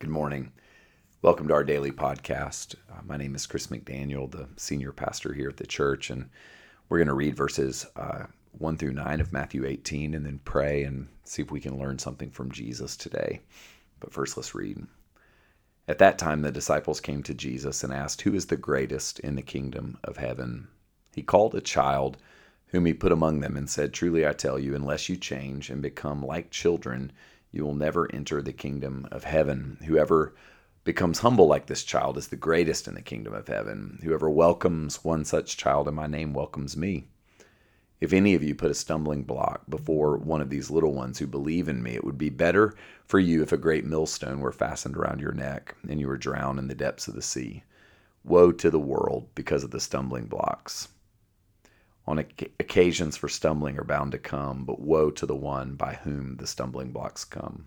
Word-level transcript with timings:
Good 0.00 0.10
morning. 0.10 0.52
Welcome 1.22 1.48
to 1.48 1.54
our 1.54 1.64
daily 1.64 1.90
podcast. 1.90 2.76
Uh, 2.88 3.00
my 3.04 3.16
name 3.16 3.34
is 3.34 3.48
Chris 3.48 3.66
McDaniel, 3.66 4.30
the 4.30 4.48
senior 4.56 4.92
pastor 4.92 5.32
here 5.32 5.48
at 5.48 5.56
the 5.56 5.66
church, 5.66 6.10
and 6.10 6.30
we're 6.88 6.98
going 6.98 7.08
to 7.08 7.14
read 7.14 7.36
verses 7.36 7.84
uh, 7.96 8.26
1 8.58 8.76
through 8.76 8.92
9 8.92 9.20
of 9.20 9.32
Matthew 9.32 9.66
18 9.66 10.14
and 10.14 10.24
then 10.24 10.40
pray 10.44 10.84
and 10.84 11.08
see 11.24 11.42
if 11.42 11.50
we 11.50 11.58
can 11.58 11.80
learn 11.80 11.98
something 11.98 12.30
from 12.30 12.52
Jesus 12.52 12.96
today. 12.96 13.40
But 13.98 14.12
first, 14.12 14.36
let's 14.36 14.54
read. 14.54 14.86
At 15.88 15.98
that 15.98 16.16
time, 16.16 16.42
the 16.42 16.52
disciples 16.52 17.00
came 17.00 17.24
to 17.24 17.34
Jesus 17.34 17.82
and 17.82 17.92
asked, 17.92 18.22
Who 18.22 18.34
is 18.34 18.46
the 18.46 18.56
greatest 18.56 19.18
in 19.18 19.34
the 19.34 19.42
kingdom 19.42 19.98
of 20.04 20.18
heaven? 20.18 20.68
He 21.12 21.22
called 21.22 21.56
a 21.56 21.60
child 21.60 22.18
whom 22.66 22.86
he 22.86 22.94
put 22.94 23.10
among 23.10 23.40
them 23.40 23.56
and 23.56 23.68
said, 23.68 23.92
Truly 23.92 24.24
I 24.24 24.32
tell 24.32 24.60
you, 24.60 24.76
unless 24.76 25.08
you 25.08 25.16
change 25.16 25.70
and 25.70 25.82
become 25.82 26.24
like 26.24 26.52
children, 26.52 27.10
you 27.52 27.64
will 27.64 27.74
never 27.74 28.12
enter 28.12 28.42
the 28.42 28.52
kingdom 28.52 29.08
of 29.10 29.24
heaven. 29.24 29.78
Whoever 29.86 30.34
becomes 30.84 31.18
humble 31.18 31.46
like 31.46 31.66
this 31.66 31.82
child 31.82 32.16
is 32.16 32.28
the 32.28 32.36
greatest 32.36 32.88
in 32.88 32.94
the 32.94 33.02
kingdom 33.02 33.34
of 33.34 33.48
heaven. 33.48 33.98
Whoever 34.02 34.30
welcomes 34.30 35.04
one 35.04 35.24
such 35.24 35.56
child 35.56 35.88
in 35.88 35.94
my 35.94 36.06
name 36.06 36.32
welcomes 36.32 36.76
me. 36.76 37.08
If 38.00 38.12
any 38.12 38.34
of 38.34 38.44
you 38.44 38.54
put 38.54 38.70
a 38.70 38.74
stumbling 38.74 39.24
block 39.24 39.62
before 39.68 40.16
one 40.16 40.40
of 40.40 40.50
these 40.50 40.70
little 40.70 40.94
ones 40.94 41.18
who 41.18 41.26
believe 41.26 41.68
in 41.68 41.82
me, 41.82 41.94
it 41.94 42.04
would 42.04 42.18
be 42.18 42.30
better 42.30 42.74
for 43.06 43.18
you 43.18 43.42
if 43.42 43.50
a 43.50 43.56
great 43.56 43.84
millstone 43.84 44.40
were 44.40 44.52
fastened 44.52 44.96
around 44.96 45.20
your 45.20 45.32
neck 45.32 45.74
and 45.88 45.98
you 45.98 46.06
were 46.06 46.16
drowned 46.16 46.58
in 46.58 46.68
the 46.68 46.74
depths 46.74 47.08
of 47.08 47.14
the 47.14 47.22
sea. 47.22 47.64
Woe 48.24 48.52
to 48.52 48.70
the 48.70 48.78
world 48.78 49.28
because 49.34 49.64
of 49.64 49.72
the 49.72 49.80
stumbling 49.80 50.26
blocks 50.26 50.88
on 52.08 52.18
occasions 52.58 53.18
for 53.18 53.28
stumbling 53.28 53.78
are 53.78 53.84
bound 53.84 54.12
to 54.12 54.18
come, 54.18 54.64
but 54.64 54.80
woe 54.80 55.10
to 55.10 55.26
the 55.26 55.36
one 55.36 55.74
by 55.74 55.92
whom 55.92 56.36
the 56.36 56.46
stumbling 56.46 56.90
blocks 56.90 57.22
come. 57.22 57.66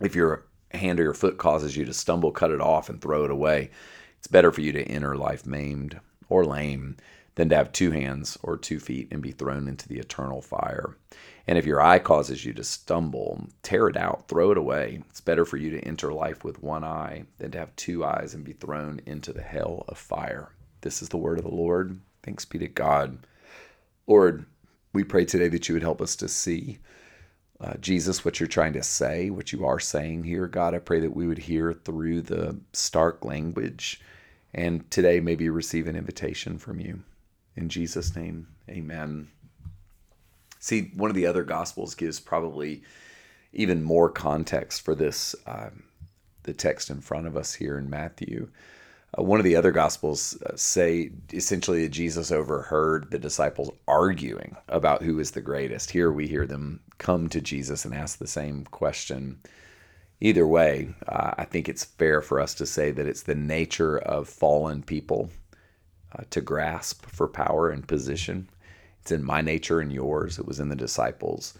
If 0.00 0.16
your 0.16 0.46
hand 0.72 0.98
or 0.98 1.04
your 1.04 1.14
foot 1.14 1.38
causes 1.38 1.76
you 1.76 1.84
to 1.84 1.94
stumble, 1.94 2.32
cut 2.32 2.50
it 2.50 2.60
off 2.60 2.88
and 2.88 3.00
throw 3.00 3.24
it 3.24 3.30
away. 3.30 3.70
It's 4.18 4.26
better 4.26 4.50
for 4.50 4.60
you 4.60 4.72
to 4.72 4.82
enter 4.82 5.16
life 5.16 5.46
maimed 5.46 6.00
or 6.28 6.44
lame 6.44 6.96
than 7.36 7.48
to 7.48 7.56
have 7.56 7.70
two 7.70 7.92
hands 7.92 8.36
or 8.42 8.56
two 8.56 8.80
feet 8.80 9.06
and 9.12 9.22
be 9.22 9.30
thrown 9.30 9.68
into 9.68 9.86
the 9.86 9.98
eternal 9.98 10.42
fire. 10.42 10.96
And 11.46 11.56
if 11.56 11.64
your 11.64 11.80
eye 11.80 12.00
causes 12.00 12.44
you 12.44 12.54
to 12.54 12.64
stumble, 12.64 13.46
tear 13.62 13.86
it 13.86 13.96
out, 13.96 14.26
throw 14.26 14.50
it 14.50 14.58
away. 14.58 15.02
It's 15.10 15.20
better 15.20 15.44
for 15.44 15.58
you 15.58 15.70
to 15.70 15.80
enter 15.80 16.12
life 16.12 16.42
with 16.42 16.60
one 16.60 16.82
eye 16.82 17.24
than 17.38 17.52
to 17.52 17.58
have 17.58 17.76
two 17.76 18.04
eyes 18.04 18.34
and 18.34 18.42
be 18.42 18.52
thrown 18.52 19.00
into 19.06 19.32
the 19.32 19.42
hell 19.42 19.84
of 19.86 19.96
fire. 19.96 20.50
This 20.80 21.02
is 21.02 21.08
the 21.08 21.18
word 21.18 21.38
of 21.38 21.44
the 21.44 21.54
Lord. 21.54 22.00
Thanks 22.24 22.44
be 22.44 22.58
to 22.58 22.66
God. 22.66 23.18
Lord, 24.06 24.44
we 24.92 25.04
pray 25.04 25.24
today 25.24 25.48
that 25.48 25.68
you 25.68 25.74
would 25.74 25.82
help 25.82 26.00
us 26.00 26.14
to 26.16 26.28
see, 26.28 26.78
uh, 27.60 27.74
Jesus, 27.80 28.24
what 28.24 28.38
you're 28.38 28.46
trying 28.46 28.74
to 28.74 28.82
say, 28.82 29.30
what 29.30 29.52
you 29.52 29.64
are 29.64 29.80
saying 29.80 30.24
here. 30.24 30.46
God, 30.46 30.74
I 30.74 30.78
pray 30.78 31.00
that 31.00 31.14
we 31.14 31.26
would 31.26 31.38
hear 31.38 31.72
through 31.72 32.22
the 32.22 32.58
stark 32.72 33.24
language 33.24 34.00
and 34.52 34.88
today 34.90 35.20
maybe 35.20 35.48
receive 35.48 35.88
an 35.88 35.96
invitation 35.96 36.58
from 36.58 36.80
you. 36.80 37.02
In 37.56 37.68
Jesus' 37.68 38.14
name, 38.14 38.46
amen. 38.68 39.28
See, 40.60 40.92
one 40.94 41.10
of 41.10 41.16
the 41.16 41.26
other 41.26 41.42
gospels 41.42 41.94
gives 41.94 42.20
probably 42.20 42.82
even 43.52 43.82
more 43.82 44.10
context 44.10 44.82
for 44.82 44.94
this, 44.94 45.34
um, 45.46 45.84
the 46.44 46.52
text 46.52 46.90
in 46.90 47.00
front 47.00 47.26
of 47.26 47.36
us 47.36 47.54
here 47.54 47.78
in 47.78 47.90
Matthew. 47.90 48.48
Uh, 49.16 49.22
one 49.22 49.40
of 49.40 49.44
the 49.44 49.56
other 49.56 49.72
gospels 49.72 50.40
uh, 50.42 50.52
say 50.56 51.10
essentially 51.32 51.82
that 51.82 51.90
Jesus 51.90 52.30
overheard 52.30 53.10
the 53.10 53.18
disciples 53.18 53.70
arguing 53.86 54.56
about 54.68 55.02
who 55.02 55.18
is 55.18 55.32
the 55.32 55.40
greatest. 55.40 55.90
Here 55.90 56.10
we 56.10 56.26
hear 56.26 56.46
them 56.46 56.80
come 56.98 57.28
to 57.28 57.40
Jesus 57.40 57.84
and 57.84 57.94
ask 57.94 58.18
the 58.18 58.26
same 58.26 58.64
question. 58.64 59.38
Either 60.20 60.46
way, 60.46 60.94
uh, 61.08 61.32
I 61.36 61.44
think 61.44 61.68
it's 61.68 61.84
fair 61.84 62.22
for 62.22 62.40
us 62.40 62.54
to 62.54 62.66
say 62.66 62.90
that 62.92 63.06
it's 63.06 63.24
the 63.24 63.34
nature 63.34 63.98
of 63.98 64.28
fallen 64.28 64.82
people 64.82 65.30
uh, 66.16 66.22
to 66.30 66.40
grasp 66.40 67.04
for 67.06 67.28
power 67.28 67.70
and 67.70 67.86
position. 67.86 68.48
It's 69.02 69.12
in 69.12 69.22
my 69.22 69.42
nature 69.42 69.80
and 69.80 69.92
yours. 69.92 70.38
It 70.38 70.46
was 70.46 70.60
in 70.60 70.68
the 70.70 70.76
disciples. 70.76 71.54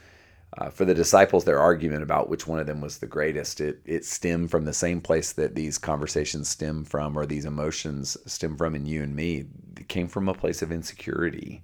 Uh, 0.57 0.71
for 0.71 0.85
the 0.85 0.95
disciples, 0.95 1.45
their 1.45 1.59
argument 1.59 2.03
about 2.03 2.29
which 2.29 2.47
one 2.47 2.61
of 2.61 2.67
them 2.67 2.81
was 2.81 2.99
the 2.99 3.07
greatest, 3.07 3.61
it, 3.61 3.81
it 3.85 4.05
stemmed 4.05 4.51
from 4.51 4.65
the 4.65 4.73
same 4.73 5.01
place 5.01 5.33
that 5.33 5.57
these 5.57 5.79
conversations 5.79 6.49
stem 6.49 6.85
from, 6.85 7.19
or 7.19 7.27
these 7.27 7.45
emotions 7.45 8.17
stem 8.25 8.57
from 8.57 8.77
in 8.77 8.87
you 8.87 9.03
and 9.03 9.17
me. 9.17 9.47
It 9.77 9.89
came 9.89 10.07
from 10.07 10.29
a 10.29 10.35
place 10.35 10.63
of 10.63 10.71
insecurity. 10.71 11.63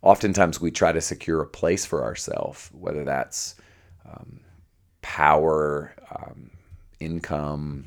Oftentimes, 0.00 0.58
we 0.58 0.70
try 0.70 0.90
to 0.90 1.02
secure 1.02 1.42
a 1.42 1.46
place 1.46 1.84
for 1.84 2.02
ourselves, 2.02 2.70
whether 2.72 3.04
that's 3.04 3.56
um, 4.10 4.40
power, 5.02 5.94
um, 6.16 6.50
income, 6.98 7.84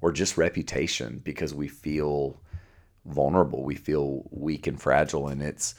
or 0.00 0.12
just 0.12 0.38
reputation, 0.38 1.20
because 1.24 1.52
we 1.54 1.68
feel 1.68 2.40
vulnerable, 3.04 3.64
we 3.64 3.74
feel 3.74 4.24
weak 4.30 4.66
and 4.66 4.80
fragile, 4.80 5.28
and 5.28 5.42
it's 5.42 5.74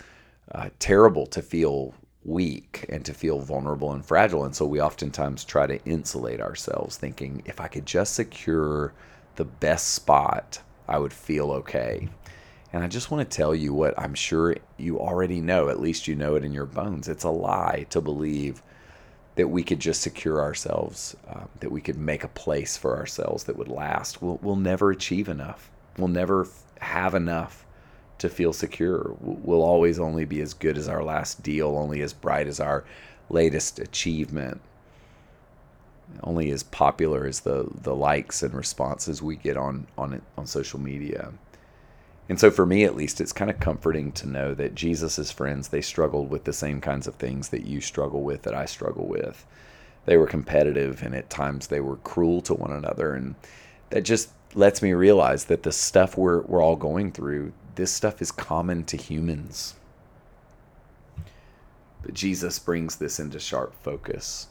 uh, 0.52 0.70
terrible 0.78 1.26
to 1.26 1.42
feel 1.42 1.96
weak 2.26 2.86
and 2.90 3.04
to 3.06 3.14
feel 3.14 3.40
vulnerable 3.40 3.92
and 3.92 4.06
fragile. 4.06 4.46
And 4.46 4.56
so 4.56 4.66
we 4.66 4.82
oftentimes 4.82 5.44
try 5.44 5.68
to 5.68 5.84
insulate 5.86 6.42
ourselves, 6.42 6.98
thinking 6.98 7.42
if 7.46 7.60
I 7.60 7.68
could 7.68 7.86
just 7.86 8.14
secure 8.16 8.94
the 9.36 9.46
best 9.46 9.90
spot, 9.90 10.62
I 10.88 11.00
would 11.00 11.14
feel 11.14 11.52
okay. 11.52 12.08
And 12.72 12.84
I 12.84 12.88
just 12.88 13.12
want 13.12 13.30
to 13.30 13.38
tell 13.38 13.54
you 13.54 13.74
what 13.74 13.98
I'm 14.00 14.16
sure 14.16 14.56
you 14.78 15.00
already 15.00 15.42
know, 15.42 15.70
at 15.70 15.80
least 15.80 16.08
you 16.08 16.16
know 16.16 16.36
it 16.36 16.44
in 16.44 16.54
your 16.54 16.66
bones. 16.66 17.08
It's 17.08 17.24
a 17.24 17.30
lie 17.30 17.86
to 17.92 18.02
believe 18.02 18.64
that 19.36 19.48
we 19.48 19.64
could 19.64 19.80
just 19.80 20.02
secure 20.02 20.42
ourselves, 20.42 21.16
uh, 21.28 21.46
that 21.60 21.72
we 21.72 21.82
could 21.82 21.98
make 21.98 22.24
a 22.24 22.30
place 22.30 22.78
for 22.78 22.96
ourselves 22.98 23.44
that 23.46 23.58
would 23.58 23.68
last. 23.68 24.22
We'll, 24.22 24.40
we'll 24.42 24.56
never 24.56 24.92
achieve 24.92 25.28
enough. 25.28 25.72
We'll 25.98 26.08
never 26.08 26.48
have 26.80 27.16
enough 27.16 27.66
to 28.24 28.30
feel 28.30 28.54
secure. 28.54 29.18
We'll 29.20 29.62
always 29.62 30.00
only 30.00 30.24
be 30.24 30.40
as 30.40 30.54
good 30.54 30.78
as 30.78 30.88
our 30.88 31.04
last 31.04 31.44
deal, 31.44 31.78
only 31.78 32.02
as 32.02 32.14
bright 32.14 32.48
as 32.48 32.62
our 32.62 32.86
latest 33.30 33.80
achievement, 33.80 34.62
only 36.24 36.50
as 36.52 36.64
popular 36.64 37.28
as 37.28 37.42
the 37.42 37.68
the 37.82 37.94
likes 37.94 38.42
and 38.42 38.54
responses 38.54 39.22
we 39.22 39.36
get 39.36 39.58
on 39.58 39.88
on 39.98 40.22
on 40.38 40.48
social 40.48 40.80
media. 40.80 41.34
And 42.30 42.40
so 42.40 42.50
for 42.50 42.66
me 42.66 42.86
at 42.86 42.96
least 42.96 43.20
it's 43.20 43.34
kind 43.34 43.52
of 43.52 43.60
comforting 43.60 44.14
to 44.14 44.30
know 44.30 44.54
that 44.54 44.74
Jesus's 44.74 45.30
friends 45.30 45.68
they 45.68 45.82
struggled 45.82 46.30
with 46.30 46.46
the 46.46 46.54
same 46.54 46.80
kinds 46.80 47.08
of 47.08 47.16
things 47.16 47.50
that 47.50 47.66
you 47.66 47.82
struggle 47.82 48.24
with 48.24 48.44
that 48.44 48.56
I 48.56 48.66
struggle 48.66 49.06
with. 49.06 49.46
They 50.06 50.16
were 50.16 50.28
competitive 50.28 51.04
and 51.04 51.14
at 51.14 51.30
times 51.30 51.68
they 51.68 51.82
were 51.82 51.98
cruel 51.98 52.40
to 52.44 52.54
one 52.54 52.72
another 52.72 53.16
and 53.16 53.36
that 53.90 54.04
just 54.04 54.30
lets 54.56 54.82
me 54.82 54.94
realize 54.94 55.46
that 55.46 55.64
the 55.64 55.72
stuff 55.72 56.18
we're 56.18 56.42
we're 56.42 56.62
all 56.62 56.76
going 56.76 57.12
through 57.12 57.54
this 57.76 57.92
stuff 57.92 58.22
is 58.22 58.32
common 58.32 58.84
to 58.86 58.98
humans. 58.98 59.76
But 62.04 62.14
Jesus 62.14 62.60
brings 62.60 62.98
this 62.98 63.20
into 63.20 63.40
sharp 63.40 63.74
focus. 63.82 64.48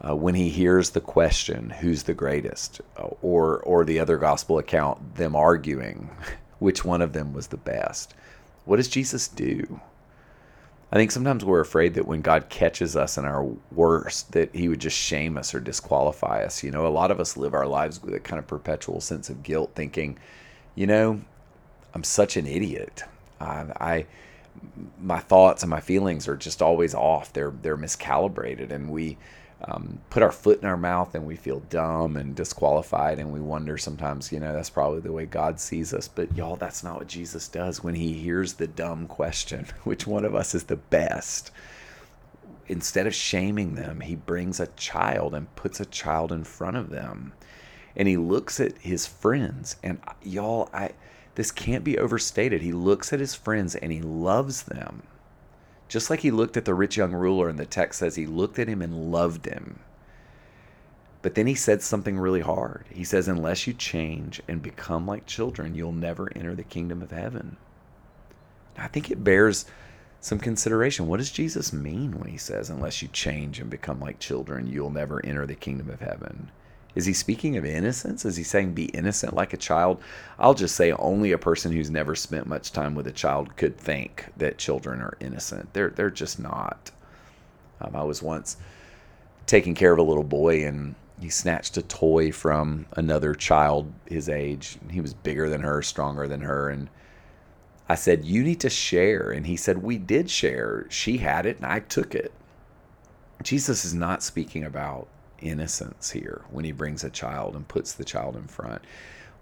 Uh, 0.00 0.14
when 0.14 0.34
he 0.34 0.48
hears 0.48 0.90
the 0.90 1.00
question, 1.00 1.70
who's 1.70 2.04
the 2.04 2.14
greatest? 2.14 2.80
Uh, 2.96 3.08
or, 3.20 3.58
or 3.60 3.84
the 3.84 3.98
other 3.98 4.16
gospel 4.16 4.58
account, 4.58 5.16
them 5.16 5.34
arguing 5.34 6.10
which 6.58 6.84
one 6.84 7.02
of 7.02 7.12
them 7.12 7.32
was 7.32 7.48
the 7.48 7.56
best. 7.56 8.14
What 8.64 8.76
does 8.76 8.88
Jesus 8.88 9.26
do? 9.26 9.80
I 10.90 10.96
think 10.96 11.10
sometimes 11.10 11.44
we're 11.44 11.60
afraid 11.60 11.94
that 11.94 12.06
when 12.06 12.22
God 12.22 12.48
catches 12.48 12.96
us 12.96 13.18
in 13.18 13.26
our 13.26 13.44
worst, 13.72 14.32
that 14.32 14.54
He 14.54 14.68
would 14.68 14.80
just 14.80 14.96
shame 14.96 15.36
us 15.36 15.54
or 15.54 15.60
disqualify 15.60 16.44
us. 16.44 16.62
You 16.62 16.70
know, 16.70 16.86
a 16.86 16.88
lot 16.88 17.10
of 17.10 17.20
us 17.20 17.36
live 17.36 17.52
our 17.52 17.66
lives 17.66 18.02
with 18.02 18.14
a 18.14 18.20
kind 18.20 18.38
of 18.38 18.46
perpetual 18.46 19.00
sense 19.00 19.28
of 19.28 19.42
guilt, 19.42 19.72
thinking, 19.74 20.18
you 20.74 20.86
know, 20.86 21.20
I'm 21.94 22.04
such 22.04 22.36
an 22.36 22.46
idiot. 22.46 23.04
Uh, 23.40 23.66
I 23.78 24.06
my 25.00 25.20
thoughts 25.20 25.62
and 25.62 25.70
my 25.70 25.80
feelings 25.80 26.26
are 26.26 26.36
just 26.36 26.62
always 26.62 26.94
off. 26.94 27.32
They're 27.32 27.52
they're 27.62 27.76
miscalibrated, 27.76 28.72
and 28.72 28.90
we 28.90 29.18
um, 29.64 30.00
put 30.08 30.22
our 30.22 30.30
foot 30.30 30.62
in 30.62 30.68
our 30.68 30.76
mouth 30.76 31.14
and 31.14 31.26
we 31.26 31.34
feel 31.34 31.60
dumb 31.60 32.16
and 32.16 32.34
disqualified, 32.34 33.18
and 33.18 33.32
we 33.32 33.40
wonder 33.40 33.76
sometimes, 33.76 34.30
you 34.30 34.38
know, 34.38 34.52
that's 34.52 34.70
probably 34.70 35.00
the 35.00 35.12
way 35.12 35.26
God 35.26 35.58
sees 35.58 35.92
us. 35.92 36.06
But 36.08 36.36
y'all, 36.36 36.56
that's 36.56 36.84
not 36.84 36.96
what 36.96 37.08
Jesus 37.08 37.48
does 37.48 37.82
when 37.82 37.94
He 37.94 38.12
hears 38.12 38.54
the 38.54 38.68
dumb 38.68 39.06
question, 39.06 39.66
which 39.84 40.06
one 40.06 40.24
of 40.24 40.34
us 40.34 40.54
is 40.54 40.64
the 40.64 40.76
best. 40.76 41.50
Instead 42.68 43.06
of 43.06 43.14
shaming 43.14 43.74
them, 43.74 44.00
He 44.00 44.14
brings 44.14 44.60
a 44.60 44.68
child 44.68 45.34
and 45.34 45.54
puts 45.56 45.80
a 45.80 45.86
child 45.86 46.30
in 46.30 46.44
front 46.44 46.76
of 46.76 46.90
them, 46.90 47.32
and 47.96 48.06
He 48.06 48.16
looks 48.16 48.60
at 48.60 48.78
His 48.78 49.06
friends, 49.06 49.76
and 49.82 50.00
y'all, 50.22 50.70
I 50.72 50.92
this 51.38 51.52
can't 51.52 51.84
be 51.84 51.96
overstated. 51.96 52.62
He 52.62 52.72
looks 52.72 53.12
at 53.12 53.20
his 53.20 53.36
friends 53.36 53.76
and 53.76 53.92
he 53.92 54.00
loves 54.02 54.64
them. 54.64 55.04
Just 55.88 56.10
like 56.10 56.20
he 56.20 56.30
looked 56.30 56.56
at 56.56 56.66
the 56.66 56.74
rich 56.74 56.96
young 56.96 57.12
ruler, 57.12 57.48
and 57.48 57.58
the 57.58 57.66
text 57.66 57.98
says 57.98 58.14
he 58.14 58.26
looked 58.26 58.58
at 58.58 58.68
him 58.68 58.82
and 58.82 59.10
loved 59.10 59.46
him. 59.46 59.80
But 61.22 61.34
then 61.34 61.46
he 61.46 61.54
said 61.54 61.82
something 61.82 62.18
really 62.18 62.40
hard. 62.40 62.84
He 62.90 63.04
says, 63.04 63.26
Unless 63.26 63.66
you 63.66 63.72
change 63.72 64.40
and 64.46 64.62
become 64.62 65.06
like 65.06 65.26
children, 65.26 65.74
you'll 65.74 65.92
never 65.92 66.30
enter 66.36 66.54
the 66.54 66.62
kingdom 66.62 67.02
of 67.02 67.10
heaven. 67.10 67.56
I 68.76 68.86
think 68.86 69.10
it 69.10 69.24
bears 69.24 69.64
some 70.20 70.38
consideration. 70.38 71.08
What 71.08 71.16
does 71.16 71.32
Jesus 71.32 71.72
mean 71.72 72.18
when 72.18 72.28
he 72.28 72.38
says, 72.38 72.70
Unless 72.70 73.02
you 73.02 73.08
change 73.08 73.58
and 73.58 73.68
become 73.68 73.98
like 73.98 74.20
children, 74.20 74.66
you'll 74.66 74.90
never 74.90 75.24
enter 75.24 75.46
the 75.46 75.54
kingdom 75.54 75.90
of 75.90 76.00
heaven? 76.00 76.50
Is 76.94 77.06
he 77.06 77.12
speaking 77.12 77.56
of 77.56 77.64
innocence? 77.64 78.24
Is 78.24 78.36
he 78.36 78.42
saying 78.42 78.72
be 78.72 78.86
innocent 78.86 79.34
like 79.34 79.52
a 79.52 79.58
child? 79.58 80.00
I'll 80.38 80.54
just 80.54 80.74
say 80.74 80.92
only 80.92 81.32
a 81.32 81.38
person 81.38 81.72
who's 81.72 81.90
never 81.90 82.14
spent 82.14 82.46
much 82.46 82.72
time 82.72 82.94
with 82.94 83.06
a 83.06 83.12
child 83.12 83.56
could 83.56 83.76
think 83.76 84.26
that 84.36 84.58
children 84.58 85.00
are 85.00 85.16
innocent. 85.20 85.72
They're 85.74 85.90
they're 85.90 86.10
just 86.10 86.40
not. 86.40 86.90
Um, 87.80 87.94
I 87.94 88.02
was 88.02 88.22
once 88.22 88.56
taking 89.46 89.74
care 89.74 89.92
of 89.92 89.98
a 89.98 90.02
little 90.02 90.24
boy 90.24 90.66
and 90.66 90.94
he 91.20 91.28
snatched 91.28 91.76
a 91.76 91.82
toy 91.82 92.32
from 92.32 92.86
another 92.96 93.34
child 93.34 93.92
his 94.06 94.28
age. 94.28 94.78
He 94.90 95.00
was 95.00 95.14
bigger 95.14 95.48
than 95.48 95.62
her, 95.62 95.82
stronger 95.82 96.26
than 96.28 96.40
her, 96.42 96.68
and 96.68 96.88
I 97.88 97.94
said, 97.94 98.24
"You 98.24 98.42
need 98.42 98.60
to 98.60 98.70
share." 98.70 99.30
And 99.30 99.46
he 99.46 99.56
said, 99.56 99.82
"We 99.82 99.98
did 99.98 100.30
share. 100.30 100.86
She 100.88 101.18
had 101.18 101.46
it 101.46 101.58
and 101.58 101.66
I 101.66 101.80
took 101.80 102.14
it." 102.14 102.32
Jesus 103.42 103.84
is 103.84 103.94
not 103.94 104.22
speaking 104.22 104.64
about 104.64 105.06
innocence 105.40 106.10
here 106.10 106.42
when 106.50 106.64
he 106.64 106.72
brings 106.72 107.04
a 107.04 107.10
child 107.10 107.54
and 107.54 107.68
puts 107.68 107.92
the 107.92 108.04
child 108.04 108.36
in 108.36 108.46
front. 108.46 108.82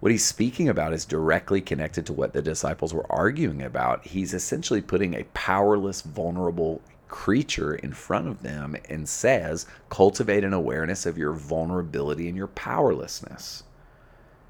What 0.01 0.13
he's 0.13 0.25
speaking 0.25 0.69
about 0.69 0.93
is 0.93 1.05
directly 1.05 1.61
connected 1.61 2.05
to 2.07 2.13
what 2.13 2.33
the 2.33 2.43
disciples 2.43 2.93
were 2.93 3.11
arguing 3.11 3.63
about. 3.63 4.07
He's 4.07 4.35
essentially 4.35 4.83
putting 4.83 5.15
a 5.15 5.25
powerless, 5.33 6.03
vulnerable 6.03 6.83
creature 7.09 7.75
in 7.75 7.93
front 7.93 8.29
of 8.29 8.43
them 8.43 8.77
and 8.89 9.09
says, 9.09 9.67
cultivate 9.89 10.45
an 10.45 10.53
awareness 10.53 11.07
of 11.07 11.17
your 11.17 11.33
vulnerability 11.33 12.29
and 12.29 12.37
your 12.37 12.49
powerlessness. 12.49 13.63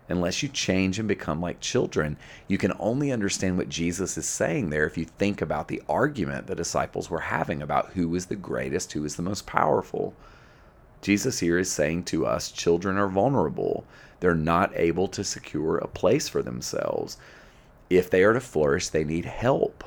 Unless 0.08 0.42
you 0.42 0.48
change 0.48 0.98
and 0.98 1.08
become 1.08 1.40
like 1.40 1.60
children, 1.60 2.16
you 2.46 2.58
can 2.58 2.72
only 2.78 3.10
understand 3.10 3.58
what 3.58 3.68
Jesus 3.68 4.16
is 4.16 4.26
saying 4.26 4.70
there 4.70 4.86
if 4.86 4.96
you 4.96 5.04
think 5.04 5.42
about 5.42 5.68
the 5.68 5.82
argument 5.88 6.46
the 6.46 6.54
disciples 6.54 7.10
were 7.10 7.20
having 7.20 7.60
about 7.60 7.92
who 7.92 8.14
is 8.14 8.26
the 8.26 8.36
greatest, 8.36 8.92
who 8.92 9.04
is 9.04 9.16
the 9.16 9.22
most 9.22 9.46
powerful. 9.46 10.14
Jesus 11.06 11.38
here 11.38 11.56
is 11.56 11.70
saying 11.70 12.02
to 12.02 12.26
us 12.26 12.50
children 12.50 12.96
are 12.96 13.06
vulnerable. 13.06 13.84
They're 14.18 14.34
not 14.34 14.72
able 14.74 15.06
to 15.06 15.22
secure 15.22 15.78
a 15.78 15.86
place 15.86 16.28
for 16.28 16.42
themselves. 16.42 17.16
If 17.88 18.10
they 18.10 18.24
are 18.24 18.32
to 18.32 18.40
flourish, 18.40 18.88
they 18.88 19.04
need 19.04 19.24
help. 19.24 19.84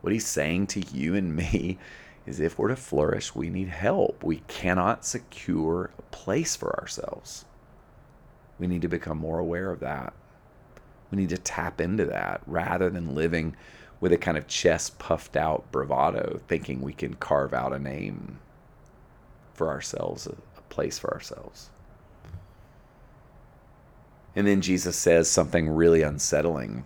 What 0.00 0.12
he's 0.12 0.24
saying 0.24 0.68
to 0.68 0.80
you 0.94 1.16
and 1.16 1.34
me 1.34 1.76
is 2.24 2.38
if 2.38 2.56
we're 2.56 2.68
to 2.68 2.76
flourish, 2.76 3.34
we 3.34 3.50
need 3.50 3.70
help. 3.70 4.22
We 4.22 4.44
cannot 4.46 5.04
secure 5.04 5.90
a 5.98 6.02
place 6.12 6.54
for 6.54 6.78
ourselves. 6.78 7.44
We 8.60 8.68
need 8.68 8.82
to 8.82 8.88
become 8.88 9.18
more 9.18 9.40
aware 9.40 9.72
of 9.72 9.80
that. 9.80 10.12
We 11.10 11.18
need 11.18 11.30
to 11.30 11.36
tap 11.36 11.80
into 11.80 12.04
that 12.04 12.42
rather 12.46 12.90
than 12.90 13.16
living 13.16 13.56
with 13.98 14.12
a 14.12 14.18
kind 14.18 14.38
of 14.38 14.46
chest 14.46 15.00
puffed 15.00 15.36
out 15.36 15.72
bravado, 15.72 16.40
thinking 16.46 16.80
we 16.80 16.92
can 16.92 17.14
carve 17.14 17.52
out 17.52 17.72
a 17.72 17.80
name 17.80 18.38
for 19.54 19.68
ourselves, 19.68 20.26
a, 20.26 20.36
a 20.58 20.62
place 20.68 20.98
for 20.98 21.12
ourselves. 21.12 21.70
And 24.34 24.46
then 24.46 24.62
Jesus 24.62 24.96
says 24.96 25.30
something 25.30 25.68
really 25.68 26.02
unsettling 26.02 26.84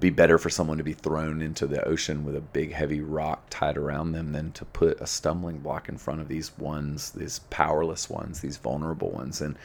be 0.00 0.10
better 0.10 0.38
for 0.38 0.50
someone 0.50 0.78
to 0.78 0.84
be 0.84 0.92
thrown 0.92 1.42
into 1.42 1.66
the 1.66 1.84
ocean 1.84 2.24
with 2.24 2.36
a 2.36 2.40
big 2.40 2.72
heavy 2.72 3.00
rock 3.00 3.44
tied 3.50 3.76
around 3.76 4.12
them 4.12 4.32
than 4.32 4.52
to 4.52 4.64
put 4.64 5.00
a 5.00 5.06
stumbling 5.06 5.58
block 5.58 5.88
in 5.88 5.98
front 5.98 6.20
of 6.20 6.28
these 6.28 6.56
ones, 6.58 7.10
these 7.10 7.40
powerless 7.50 8.08
ones, 8.08 8.40
these 8.40 8.56
vulnerable 8.56 9.10
ones. 9.10 9.40
And 9.40 9.56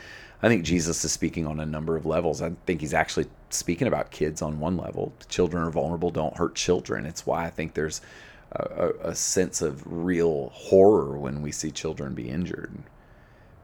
I 0.42 0.48
think 0.48 0.64
Jesus 0.64 1.04
is 1.04 1.12
speaking 1.12 1.48
on 1.48 1.60
a 1.60 1.66
number 1.66 1.96
of 1.96 2.06
levels. 2.06 2.42
I 2.42 2.52
think 2.66 2.82
he's 2.82 2.94
actually 2.94 3.28
speaking 3.50 3.88
about 3.88 4.12
kids 4.12 4.42
on 4.42 4.60
one 4.60 4.78
level. 4.78 5.14
Children 5.30 5.64
are 5.64 5.72
vulnerable, 5.72 6.10
don't 6.10 6.38
hurt 6.38 6.56
children. 6.56 7.06
It's 7.06 7.26
why 7.26 7.46
I 7.46 7.50
think 7.50 7.74
there's 7.74 8.02
a, 8.52 8.92
a 9.02 9.16
sense 9.16 9.62
of 9.62 9.84
real 9.86 10.50
horror 10.54 11.18
when 11.18 11.42
we 11.42 11.52
see 11.52 11.72
children 11.72 12.14
be 12.14 12.30
injured. 12.30 12.74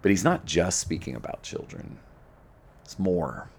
But 0.01 0.11
he's 0.11 0.23
not 0.23 0.45
just 0.45 0.79
speaking 0.79 1.15
about 1.15 1.43
children, 1.43 1.97
it's 2.83 2.99
more. 2.99 3.49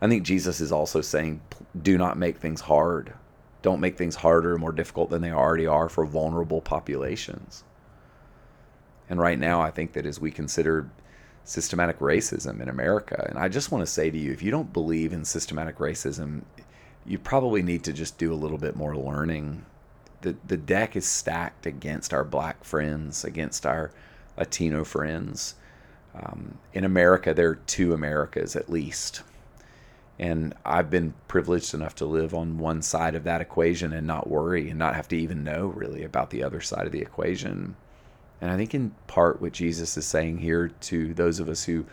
I 0.00 0.08
think 0.08 0.24
Jesus 0.24 0.60
is 0.60 0.72
also 0.72 1.00
saying, 1.00 1.40
do 1.80 1.96
not 1.96 2.18
make 2.18 2.36
things 2.36 2.60
hard. 2.60 3.14
Don't 3.62 3.80
make 3.80 3.96
things 3.96 4.14
harder 4.14 4.54
or 4.54 4.58
more 4.58 4.72
difficult 4.72 5.08
than 5.08 5.22
they 5.22 5.32
already 5.32 5.66
are 5.66 5.88
for 5.88 6.04
vulnerable 6.04 6.60
populations. 6.60 7.64
And 9.08 9.18
right 9.18 9.38
now, 9.38 9.60
I 9.62 9.70
think 9.70 9.92
that 9.94 10.04
as 10.04 10.20
we 10.20 10.30
consider 10.30 10.90
systematic 11.44 12.00
racism 12.00 12.60
in 12.60 12.68
America, 12.68 13.24
and 13.28 13.38
I 13.38 13.48
just 13.48 13.72
want 13.72 13.82
to 13.82 13.90
say 13.90 14.10
to 14.10 14.18
you, 14.18 14.32
if 14.32 14.42
you 14.42 14.50
don't 14.50 14.72
believe 14.72 15.12
in 15.12 15.24
systematic 15.24 15.78
racism, 15.78 16.42
you 17.06 17.18
probably 17.18 17.62
need 17.62 17.84
to 17.84 17.92
just 17.92 18.18
do 18.18 18.32
a 18.32 18.36
little 18.36 18.58
bit 18.58 18.76
more 18.76 18.96
learning. 18.96 19.64
The, 20.22 20.36
the 20.46 20.56
deck 20.56 20.96
is 20.96 21.06
stacked 21.06 21.66
against 21.66 22.12
our 22.12 22.24
black 22.24 22.64
friends, 22.64 23.24
against 23.24 23.66
our 23.66 23.90
Latino 24.36 24.84
friends. 24.84 25.54
Um, 26.14 26.58
in 26.72 26.84
America, 26.84 27.34
there 27.34 27.50
are 27.50 27.56
two 27.66 27.92
Americas 27.92 28.56
at 28.56 28.70
least 28.70 29.22
and 30.18 30.54
I've 30.64 30.90
been 30.90 31.14
privileged 31.28 31.74
enough 31.74 31.94
to 31.96 32.06
live 32.06 32.34
on 32.34 32.58
one 32.58 32.80
side 32.80 33.14
of 33.14 33.24
that 33.24 33.40
equation 33.40 33.92
and 33.92 34.06
not 34.06 34.28
worry 34.28 34.70
and 34.70 34.78
not 34.78 34.94
have 34.94 35.08
to 35.08 35.16
even 35.16 35.44
know 35.44 35.66
really 35.66 36.02
about 36.04 36.30
the 36.30 36.42
other 36.42 36.60
side 36.60 36.86
of 36.86 36.92
the 36.92 37.02
equation. 37.02 37.76
And 38.40 38.50
I 38.50 38.56
think 38.56 38.74
in 38.74 38.94
part 39.06 39.42
what 39.42 39.52
Jesus 39.52 39.96
is 39.96 40.06
saying 40.06 40.38
here 40.38 40.68
to 40.68 41.12
those 41.12 41.38
of 41.38 41.48
us 41.48 41.64
who 41.64 41.84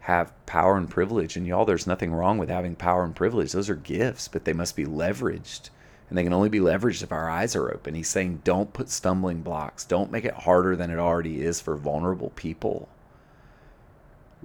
have 0.00 0.32
power 0.46 0.76
and 0.76 0.88
privilege, 0.88 1.36
and 1.36 1.46
y'all, 1.46 1.64
there's 1.64 1.86
nothing 1.86 2.14
wrong 2.14 2.38
with 2.38 2.48
having 2.48 2.76
power 2.76 3.04
and 3.04 3.14
privilege. 3.14 3.52
Those 3.52 3.68
are 3.68 3.76
gifts, 3.76 4.28
but 4.28 4.44
they 4.44 4.52
must 4.52 4.76
be 4.76 4.84
leveraged. 4.84 5.68
And 6.08 6.16
they 6.16 6.22
can 6.22 6.32
only 6.32 6.48
be 6.48 6.60
leveraged 6.60 7.02
if 7.02 7.12
our 7.12 7.28
eyes 7.28 7.56
are 7.56 7.72
open. 7.72 7.94
He's 7.94 8.08
saying, 8.08 8.42
don't 8.44 8.72
put 8.72 8.88
stumbling 8.88 9.42
blocks. 9.42 9.84
Don't 9.84 10.12
make 10.12 10.24
it 10.24 10.34
harder 10.34 10.76
than 10.76 10.90
it 10.90 10.98
already 10.98 11.42
is 11.42 11.60
for 11.60 11.76
vulnerable 11.76 12.30
people 12.36 12.88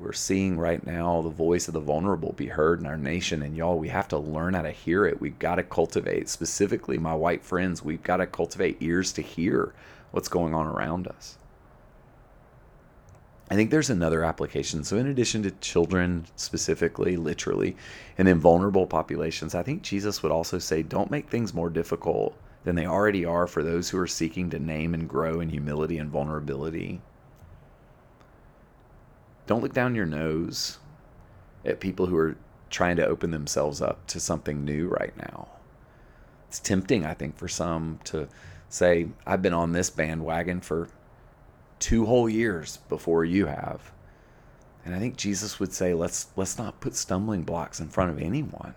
we're 0.01 0.13
seeing 0.13 0.57
right 0.57 0.85
now 0.85 1.21
the 1.21 1.29
voice 1.29 1.67
of 1.67 1.73
the 1.73 1.79
vulnerable 1.79 2.33
be 2.33 2.47
heard 2.47 2.79
in 2.79 2.85
our 2.85 2.97
nation 2.97 3.43
and 3.43 3.55
y'all 3.55 3.77
we 3.77 3.89
have 3.89 4.07
to 4.07 4.17
learn 4.17 4.53
how 4.53 4.61
to 4.61 4.71
hear 4.71 5.05
it 5.05 5.21
we've 5.21 5.39
got 5.39 5.55
to 5.55 5.63
cultivate 5.63 6.27
specifically 6.27 6.97
my 6.97 7.13
white 7.13 7.43
friends 7.43 7.83
we've 7.83 8.03
got 8.03 8.17
to 8.17 8.25
cultivate 8.25 8.77
ears 8.79 9.11
to 9.11 9.21
hear 9.21 9.73
what's 10.11 10.27
going 10.27 10.53
on 10.53 10.65
around 10.65 11.07
us 11.07 11.37
i 13.51 13.55
think 13.55 13.69
there's 13.69 13.91
another 13.91 14.23
application 14.23 14.83
so 14.83 14.97
in 14.97 15.05
addition 15.05 15.43
to 15.43 15.51
children 15.51 16.25
specifically 16.35 17.15
literally 17.15 17.77
and 18.17 18.27
then 18.27 18.39
vulnerable 18.39 18.87
populations 18.87 19.53
i 19.53 19.61
think 19.61 19.83
jesus 19.83 20.23
would 20.23 20.31
also 20.31 20.57
say 20.57 20.81
don't 20.81 21.11
make 21.11 21.29
things 21.29 21.53
more 21.53 21.69
difficult 21.69 22.35
than 22.63 22.75
they 22.75 22.87
already 22.87 23.23
are 23.23 23.45
for 23.45 23.61
those 23.61 23.89
who 23.89 23.99
are 23.99 24.07
seeking 24.07 24.49
to 24.49 24.57
name 24.57 24.95
and 24.95 25.07
grow 25.07 25.39
in 25.39 25.49
humility 25.49 25.99
and 25.99 26.09
vulnerability 26.09 26.99
don't 29.47 29.61
look 29.61 29.73
down 29.73 29.95
your 29.95 30.05
nose 30.05 30.79
at 31.65 31.79
people 31.79 32.05
who 32.05 32.17
are 32.17 32.35
trying 32.69 32.95
to 32.95 33.05
open 33.05 33.31
themselves 33.31 33.81
up 33.81 34.05
to 34.07 34.19
something 34.19 34.63
new 34.63 34.87
right 34.87 35.15
now. 35.17 35.47
It's 36.47 36.59
tempting, 36.59 37.05
I 37.05 37.13
think, 37.13 37.37
for 37.37 37.47
some 37.47 37.99
to 38.05 38.27
say, 38.69 39.09
I've 39.27 39.41
been 39.41 39.53
on 39.53 39.73
this 39.73 39.89
bandwagon 39.89 40.61
for 40.61 40.87
two 41.81 42.05
whole 42.05 42.29
years 42.29 42.77
before 42.87 43.25
you 43.25 43.47
have. 43.47 43.91
And 44.85 44.95
I 44.95 44.99
think 44.99 45.17
Jesus 45.17 45.59
would 45.59 45.73
say, 45.73 45.93
let's 45.93 46.27
let's 46.37 46.57
not 46.57 46.79
put 46.79 46.95
stumbling 46.95 47.43
blocks 47.43 47.81
in 47.81 47.89
front 47.89 48.11
of 48.11 48.19
anyone. 48.19 48.75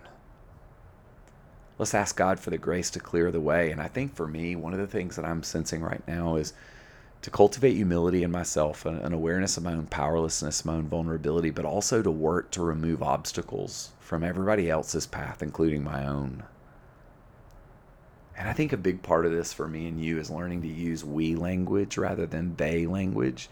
Let's 1.78 1.94
ask 1.94 2.16
God 2.16 2.40
for 2.40 2.50
the 2.50 2.58
grace 2.58 2.90
to 2.90 3.00
clear 3.00 3.30
the 3.30 3.40
way. 3.40 3.70
And 3.70 3.80
I 3.80 3.88
think 3.88 4.14
for 4.14 4.26
me, 4.26 4.56
one 4.56 4.72
of 4.72 4.78
the 4.78 4.86
things 4.86 5.16
that 5.16 5.24
I'm 5.24 5.42
sensing 5.42 5.82
right 5.82 6.06
now 6.06 6.36
is 6.36 6.52
to 7.22 7.30
cultivate 7.30 7.74
humility 7.74 8.22
in 8.22 8.30
myself, 8.30 8.86
an, 8.86 8.98
an 8.98 9.12
awareness 9.12 9.56
of 9.56 9.64
my 9.64 9.72
own 9.72 9.86
powerlessness, 9.86 10.64
my 10.64 10.74
own 10.74 10.88
vulnerability, 10.88 11.50
but 11.50 11.64
also 11.64 12.02
to 12.02 12.10
work 12.10 12.50
to 12.52 12.62
remove 12.62 13.02
obstacles 13.02 13.90
from 13.98 14.22
everybody 14.22 14.70
else's 14.70 15.06
path, 15.06 15.42
including 15.42 15.82
my 15.82 16.06
own. 16.06 16.42
And 18.44 18.50
I 18.50 18.52
think 18.52 18.74
a 18.74 18.76
big 18.76 19.00
part 19.00 19.24
of 19.24 19.32
this 19.32 19.54
for 19.54 19.66
me 19.66 19.88
and 19.88 19.98
you 19.98 20.18
is 20.18 20.28
learning 20.28 20.60
to 20.60 20.68
use 20.68 21.02
we 21.02 21.34
language 21.34 21.96
rather 21.96 22.26
than 22.26 22.56
they 22.56 22.84
language. 22.84 23.48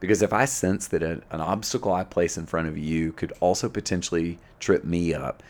Because 0.00 0.20
if 0.20 0.34
I 0.34 0.44
sense 0.44 0.86
that 0.88 1.02
a, 1.02 1.22
an 1.30 1.40
obstacle 1.40 1.94
I 1.94 2.04
place 2.04 2.36
in 2.36 2.44
front 2.44 2.68
of 2.68 2.76
you 2.76 3.12
could 3.12 3.32
also 3.40 3.70
potentially 3.70 4.38
trip 4.60 4.84
me 4.84 5.14
up, 5.14 5.42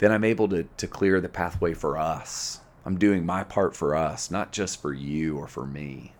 then 0.00 0.12
I'm 0.12 0.24
able 0.24 0.48
to, 0.48 0.64
to 0.64 0.86
clear 0.86 1.18
the 1.18 1.30
pathway 1.30 1.72
for 1.72 1.96
us. 1.96 2.60
I'm 2.84 2.98
doing 2.98 3.24
my 3.24 3.42
part 3.42 3.74
for 3.74 3.96
us, 3.96 4.30
not 4.30 4.52
just 4.52 4.82
for 4.82 4.92
you 4.92 5.38
or 5.38 5.46
for 5.46 5.64
me 5.64 6.12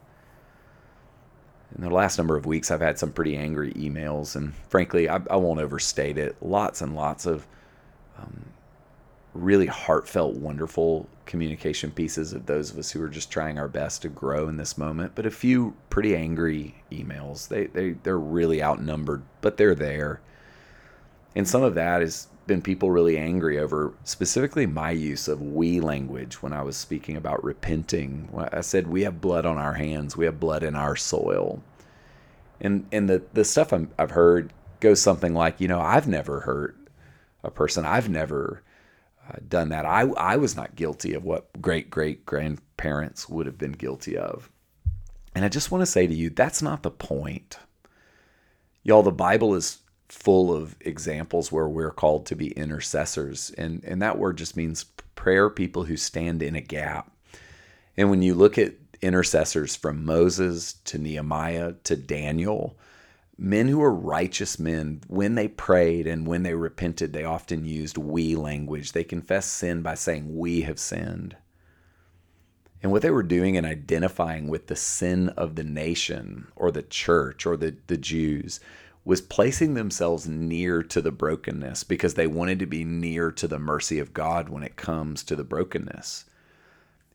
in 1.76 1.84
the 1.84 1.90
last 1.90 2.16
number 2.16 2.34
of 2.34 2.46
weeks, 2.46 2.70
I've 2.70 2.80
had 2.80 2.98
some 2.98 3.12
pretty 3.12 3.36
angry 3.36 3.72
emails, 3.74 4.34
and 4.34 4.54
frankly, 4.70 5.08
I, 5.08 5.20
I 5.30 5.36
won't 5.36 5.60
overstate 5.60 6.18
it. 6.18 6.34
Lots 6.42 6.80
and 6.80 6.96
lots 6.96 7.26
of 7.26 7.46
um, 8.18 8.46
really 9.34 9.66
heartfelt, 9.66 10.34
wonderful 10.34 11.08
communication 11.30 11.92
pieces 11.92 12.32
of 12.32 12.46
those 12.46 12.72
of 12.72 12.78
us 12.78 12.90
who 12.90 13.00
are 13.00 13.08
just 13.08 13.30
trying 13.30 13.56
our 13.56 13.68
best 13.68 14.02
to 14.02 14.08
grow 14.08 14.48
in 14.48 14.56
this 14.56 14.76
moment. 14.76 15.12
But 15.14 15.26
a 15.26 15.30
few 15.30 15.74
pretty 15.88 16.16
angry 16.16 16.82
emails. 16.90 17.46
They 17.48 17.66
they 17.66 17.92
they're 17.92 18.18
really 18.18 18.62
outnumbered, 18.62 19.22
but 19.40 19.56
they're 19.56 19.76
there. 19.76 20.20
And 21.36 21.46
some 21.46 21.62
of 21.62 21.76
that 21.76 22.00
has 22.00 22.26
been 22.48 22.60
people 22.60 22.90
really 22.90 23.16
angry 23.16 23.60
over 23.60 23.94
specifically 24.02 24.66
my 24.66 24.90
use 24.90 25.28
of 25.28 25.40
we 25.40 25.78
language 25.78 26.42
when 26.42 26.52
I 26.52 26.62
was 26.62 26.76
speaking 26.76 27.16
about 27.16 27.44
repenting. 27.44 28.28
I 28.52 28.60
said 28.60 28.88
we 28.88 29.02
have 29.02 29.20
blood 29.20 29.46
on 29.46 29.56
our 29.56 29.74
hands, 29.74 30.16
we 30.16 30.24
have 30.24 30.40
blood 30.40 30.64
in 30.64 30.74
our 30.74 30.96
soil. 30.96 31.62
And 32.60 32.86
and 32.90 33.08
the 33.08 33.22
the 33.32 33.44
stuff 33.44 33.72
i 33.72 33.86
have 34.00 34.10
heard 34.10 34.52
goes 34.80 35.00
something 35.00 35.32
like, 35.32 35.60
you 35.60 35.68
know, 35.68 35.80
I've 35.80 36.08
never 36.08 36.40
hurt 36.40 36.76
a 37.44 37.50
person. 37.52 37.86
I've 37.86 38.08
never 38.08 38.62
done 39.48 39.70
that. 39.70 39.86
I 39.86 40.02
I 40.02 40.36
was 40.36 40.56
not 40.56 40.76
guilty 40.76 41.14
of 41.14 41.24
what 41.24 41.48
great 41.60 41.90
great 41.90 42.26
grandparents 42.26 43.28
would 43.28 43.46
have 43.46 43.58
been 43.58 43.72
guilty 43.72 44.16
of. 44.16 44.50
And 45.34 45.44
I 45.44 45.48
just 45.48 45.70
want 45.70 45.82
to 45.82 45.86
say 45.86 46.06
to 46.06 46.14
you, 46.14 46.30
that's 46.30 46.62
not 46.62 46.82
the 46.82 46.90
point. 46.90 47.56
Y'all, 48.82 49.02
the 49.02 49.12
Bible 49.12 49.54
is 49.54 49.78
full 50.08 50.54
of 50.54 50.74
examples 50.80 51.52
where 51.52 51.68
we're 51.68 51.92
called 51.92 52.26
to 52.26 52.34
be 52.34 52.50
intercessors. 52.52 53.50
And, 53.56 53.84
and 53.84 54.02
that 54.02 54.18
word 54.18 54.38
just 54.38 54.56
means 54.56 54.84
prayer 55.14 55.48
people 55.48 55.84
who 55.84 55.96
stand 55.96 56.42
in 56.42 56.56
a 56.56 56.60
gap. 56.60 57.12
And 57.96 58.10
when 58.10 58.22
you 58.22 58.34
look 58.34 58.58
at 58.58 58.74
intercessors 59.02 59.76
from 59.76 60.04
Moses 60.04 60.74
to 60.84 60.98
Nehemiah 60.98 61.74
to 61.84 61.96
Daniel, 61.96 62.76
men 63.40 63.68
who 63.68 63.78
were 63.78 63.94
righteous 63.94 64.58
men, 64.58 65.00
when 65.08 65.34
they 65.34 65.48
prayed 65.48 66.06
and 66.06 66.26
when 66.26 66.42
they 66.42 66.54
repented, 66.54 67.12
they 67.12 67.24
often 67.24 67.64
used 67.64 67.96
we 67.96 68.36
language. 68.36 68.92
They 68.92 69.02
confessed 69.02 69.54
sin 69.54 69.80
by 69.80 69.94
saying, 69.94 70.36
We 70.36 70.60
have 70.62 70.78
sinned. 70.78 71.36
And 72.82 72.92
what 72.92 73.00
they 73.00 73.10
were 73.10 73.22
doing 73.22 73.56
and 73.56 73.66
identifying 73.66 74.48
with 74.48 74.66
the 74.66 74.76
sin 74.76 75.30
of 75.30 75.54
the 75.54 75.64
nation 75.64 76.48
or 76.54 76.70
the 76.70 76.82
church 76.82 77.46
or 77.46 77.56
the, 77.56 77.76
the 77.86 77.96
Jews 77.96 78.60
was 79.06 79.22
placing 79.22 79.72
themselves 79.72 80.28
near 80.28 80.82
to 80.82 81.00
the 81.00 81.10
brokenness 81.10 81.84
because 81.84 82.14
they 82.14 82.26
wanted 82.26 82.58
to 82.58 82.66
be 82.66 82.84
near 82.84 83.32
to 83.32 83.48
the 83.48 83.58
mercy 83.58 83.98
of 83.98 84.12
God 84.12 84.50
when 84.50 84.62
it 84.62 84.76
comes 84.76 85.22
to 85.24 85.34
the 85.34 85.44
brokenness. 85.44 86.26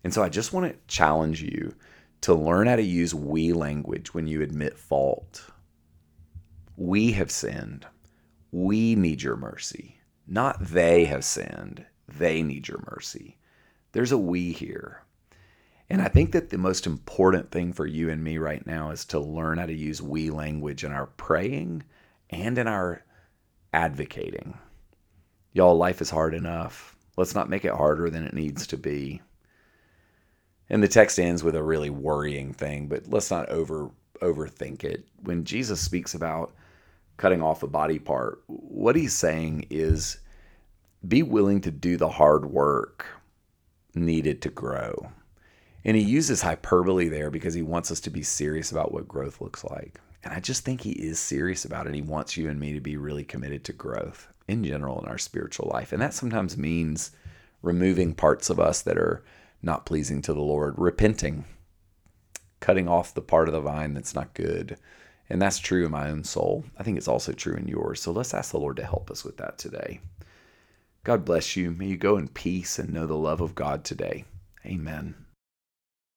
And 0.04 0.12
so 0.12 0.24
I 0.24 0.30
just 0.30 0.54
want 0.54 0.72
to 0.72 0.80
challenge 0.88 1.44
you 1.44 1.76
to 2.22 2.34
learn 2.34 2.66
how 2.66 2.76
to 2.76 2.84
use 2.84 3.14
we 3.14 3.54
language 3.54 4.16
when 4.16 4.26
you 4.26 4.42
admit 4.42 4.78
fault. 4.78 5.52
We 6.78 7.12
have 7.14 7.32
sinned. 7.32 7.86
We 8.52 8.96
need 8.96 9.22
your 9.22 9.38
mercy. 9.38 10.00
Not 10.28 10.58
they 10.60 11.06
have 11.06 11.24
sinned. 11.24 11.86
They 12.08 12.42
need 12.42 12.68
your 12.68 12.84
mercy. 12.92 13.38
There's 13.92 14.12
a 14.12 14.18
we 14.18 14.52
here. 14.52 15.04
And 15.90 16.02
I 16.02 16.08
think 16.08 16.32
that 16.32 16.50
the 16.50 16.58
most 16.58 16.88
important 16.88 17.52
thing 17.52 17.72
for 17.72 17.86
you 17.86 18.10
and 18.10 18.24
me 18.24 18.38
right 18.38 18.66
now 18.66 18.90
is 18.92 19.06
to 19.06 19.20
learn 19.20 19.60
how 19.60 19.68
to 19.68 19.74
use 19.74 20.02
we 20.02 20.30
language 20.32 20.84
in 20.84 20.92
our 20.92 21.06
praying 21.06 21.84
and 22.30 22.58
in 22.58 22.68
our 22.68 23.04
advocating. 23.72 24.58
Y'all, 25.54 25.78
life 25.78 26.02
is 26.02 26.10
hard 26.10 26.34
enough. 26.34 26.96
Let's 27.18 27.36
not 27.36 27.50
make 27.50 27.64
it 27.66 27.74
harder 27.74 28.10
than 28.10 28.26
it 28.26 28.34
needs 28.34 28.68
to 28.68 28.78
be. 28.78 29.22
And 30.70 30.82
the 30.82 30.88
text 30.88 31.20
ends 31.20 31.44
with 31.44 31.56
a 31.56 31.64
really 31.64 31.92
worrying 31.92 32.52
thing, 32.52 32.88
but 32.88 33.08
let's 33.08 33.32
not 33.32 33.50
over 33.50 33.92
overthink 34.22 34.84
it. 34.84 35.06
When 35.24 35.44
Jesus 35.44 35.80
speaks 35.80 36.16
about 36.16 36.54
cutting 37.18 37.42
off 37.42 37.64
a 37.64 37.68
body 37.68 38.00
part, 38.00 38.42
what 38.48 38.96
he's 38.96 39.16
saying 39.16 39.68
is 39.70 40.20
be 41.08 41.24
willing 41.24 41.62
to 41.62 41.72
do 41.72 41.98
the 41.98 42.10
hard 42.10 42.46
work 42.46 43.06
needed 43.94 44.42
to 44.42 44.50
grow. 44.50 45.12
And 45.84 45.96
he 45.96 46.04
uses 46.04 46.42
hyperbole 46.42 47.10
there 47.10 47.30
because 47.30 47.54
he 47.54 47.62
wants 47.62 47.92
us 47.92 48.00
to 48.02 48.10
be 48.10 48.24
serious 48.24 48.72
about 48.72 48.92
what 48.92 49.08
growth 49.08 49.40
looks 49.40 49.64
like. 49.64 50.00
And 50.24 50.34
I 50.34 50.40
just 50.40 50.66
think 50.66 50.82
he 50.82 50.92
is 50.92 51.20
serious 51.20 51.66
about 51.66 51.86
it. 51.86 51.94
He 51.94 52.02
wants 52.02 52.36
you 52.36 52.50
and 52.50 52.60
me 52.60 52.74
to 52.74 52.82
be 52.82 52.98
really 52.98 53.24
committed 53.24 53.64
to 53.66 53.74
growth 53.74 54.28
in 54.48 54.64
general 54.64 55.00
in 55.00 55.08
our 55.08 55.20
spiritual 55.20 55.70
life. 55.72 55.94
And 55.94 56.02
that 56.02 56.16
sometimes 56.16 56.58
means 56.58 57.12
removing 57.62 58.16
parts 58.16 58.50
of 58.50 58.60
us 58.60 58.82
that 58.82 58.98
are 58.98 59.24
not 59.62 59.86
pleasing 59.86 60.24
to 60.24 60.34
the 60.34 60.42
Lord, 60.42 60.74
repenting, 60.78 61.46
cutting 62.60 62.88
off 62.88 63.14
the 63.14 63.22
part 63.22 63.48
of 63.48 63.54
the 63.54 63.62
vine 63.62 63.94
that's 63.94 64.16
not 64.16 64.34
good. 64.34 64.78
And 65.30 65.42
that's 65.42 65.60
true 65.60 65.86
in 65.86 65.92
my 65.92 66.10
own 66.10 66.24
soul. 66.24 66.66
I 66.78 66.84
think 66.84 66.98
it's 66.98 67.08
also 67.08 67.32
true 67.32 67.56
in 67.56 67.68
yours. 67.68 68.02
So 68.02 68.12
let's 68.12 68.34
ask 68.34 68.52
the 68.52 68.60
Lord 68.60 68.78
to 68.78 68.86
help 68.86 69.10
us 69.10 69.24
with 69.24 69.38
that 69.38 69.58
today. 69.58 70.00
God 71.04 71.26
bless 71.26 71.56
you. 71.56 71.72
May 71.72 71.88
you 71.88 71.98
go 71.98 72.18
in 72.18 72.28
peace 72.28 72.80
and 72.80 72.94
know 72.94 73.08
the 73.08 73.16
love 73.16 73.42
of 73.42 73.56
God 73.56 73.84
today. 73.84 74.26
Amen. 74.66 75.25